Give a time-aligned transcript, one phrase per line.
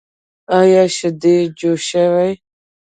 [0.59, 2.31] ایا شیدې جوشوئ؟